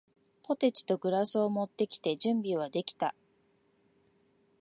[0.41, 3.13] ポテチとグラスを持ってきて、準備はできた。